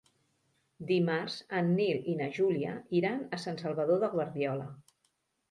[0.91, 4.69] Dimarts en Nil i na Júlia iran a Sant Salvador de Guardiola.